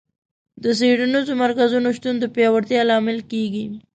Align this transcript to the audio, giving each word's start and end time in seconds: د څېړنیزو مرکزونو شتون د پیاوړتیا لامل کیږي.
د 0.63 0.65
څېړنیزو 0.79 1.33
مرکزونو 1.43 1.87
شتون 1.97 2.15
د 2.19 2.25
پیاوړتیا 2.35 2.81
لامل 2.89 3.19
کیږي. 3.31 3.65